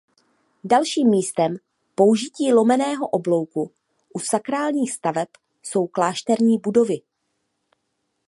[0.63, 1.55] Dalším místem
[1.95, 3.71] použití lomeného oblouku
[4.13, 5.27] u sakrálních staveb
[5.63, 7.01] jsou klášterní budovy.